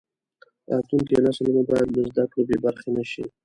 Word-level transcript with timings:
راتلونکی 0.71 1.15
نسل 1.25 1.47
مو 1.53 1.61
باید 1.69 1.87
له 1.95 2.01
زده 2.11 2.23
کړو 2.31 2.43
بې 2.47 2.57
برخې 2.65 2.89
نشي. 2.97 3.25